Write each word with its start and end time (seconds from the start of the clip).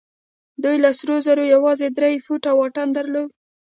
دوی 0.63 0.75
له 0.83 0.89
سرو 0.97 1.15
زرو 1.27 1.43
يوازې 1.55 1.87
درې 1.97 2.23
فوټه 2.25 2.51
واټن 2.55 2.87
درلود. 2.97 3.29